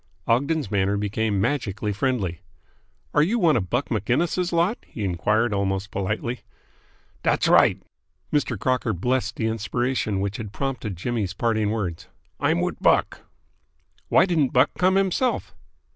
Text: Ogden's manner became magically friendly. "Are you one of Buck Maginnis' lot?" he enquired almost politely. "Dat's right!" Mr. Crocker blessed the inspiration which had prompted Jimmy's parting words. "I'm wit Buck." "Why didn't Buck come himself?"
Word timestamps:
Ogden's 0.25 0.71
manner 0.71 0.97
became 0.97 1.39
magically 1.39 1.93
friendly. 1.93 2.41
"Are 3.13 3.21
you 3.21 3.37
one 3.37 3.55
of 3.55 3.69
Buck 3.69 3.89
Maginnis' 3.91 4.51
lot?" 4.51 4.79
he 4.87 5.03
enquired 5.03 5.53
almost 5.53 5.91
politely. 5.91 6.39
"Dat's 7.21 7.47
right!" 7.47 7.79
Mr. 8.33 8.57
Crocker 8.57 8.93
blessed 8.93 9.35
the 9.35 9.45
inspiration 9.45 10.19
which 10.19 10.37
had 10.37 10.51
prompted 10.51 10.97
Jimmy's 10.97 11.35
parting 11.35 11.69
words. 11.69 12.07
"I'm 12.39 12.61
wit 12.61 12.81
Buck." 12.81 13.21
"Why 14.09 14.25
didn't 14.25 14.53
Buck 14.53 14.71
come 14.75 14.95
himself?" 14.95 15.53